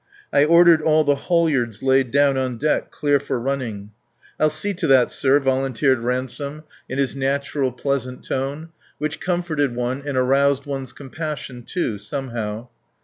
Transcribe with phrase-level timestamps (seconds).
[0.33, 3.91] I ordered all the halyards laid down on deck clear for running.
[4.39, 10.01] "I'll see to that, sir," volunteered Ransome in his natural, pleasant tone, which comforted one
[10.03, 12.69] and aroused one's compassion, too, somehow.